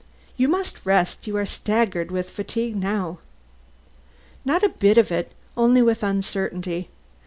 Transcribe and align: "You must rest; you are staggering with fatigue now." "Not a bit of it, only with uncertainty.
"You 0.35 0.47
must 0.47 0.83
rest; 0.83 1.27
you 1.27 1.37
are 1.37 1.45
staggering 1.45 2.07
with 2.07 2.31
fatigue 2.31 2.75
now." 2.75 3.19
"Not 4.43 4.63
a 4.63 4.69
bit 4.69 4.97
of 4.97 5.11
it, 5.11 5.31
only 5.55 5.83
with 5.83 6.01
uncertainty. 6.01 6.89